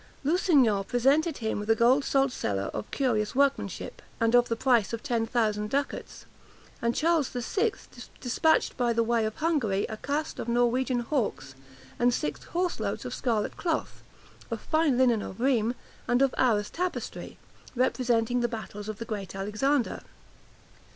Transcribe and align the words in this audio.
Lusignan 0.23 0.83
presented 0.83 1.37
him 1.37 1.59
with 1.59 1.69
a 1.69 1.75
gold 1.75 2.03
saltcellar 2.03 2.71
of 2.73 2.89
curious 2.89 3.35
workmanship, 3.35 4.01
and 4.19 4.33
of 4.33 4.49
the 4.49 4.55
price 4.55 4.93
of 4.93 5.03
ten 5.03 5.27
thousand 5.27 5.69
ducats; 5.69 6.25
and 6.81 6.95
Charles 6.95 7.29
the 7.29 7.41
Sixth 7.43 8.09
despatched 8.19 8.75
by 8.77 8.93
the 8.93 9.03
way 9.03 9.25
of 9.25 9.35
Hungary 9.35 9.85
a 9.89 9.97
cast 9.97 10.39
of 10.39 10.47
Norwegian 10.47 11.01
hawks, 11.01 11.53
and 11.99 12.11
six 12.11 12.45
horse 12.45 12.79
loads 12.79 13.05
of 13.05 13.13
scarlet 13.13 13.57
cloth, 13.57 14.01
of 14.49 14.59
fine 14.61 14.97
linen 14.97 15.21
of 15.21 15.39
Rheims, 15.39 15.75
and 16.07 16.23
of 16.23 16.33
Arras 16.35 16.71
tapestry, 16.71 17.37
representing 17.75 18.39
the 18.39 18.47
battles 18.47 18.89
of 18.89 18.97
the 18.97 19.05
great 19.05 19.35
Alexander. 19.35 20.01